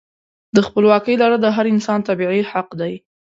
[0.55, 2.93] د خپلواکۍ لرل د هر انسان طبیعي حق دی.